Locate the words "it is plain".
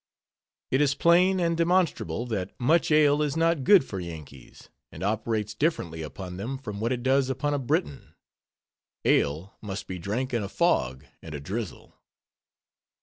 0.71-1.39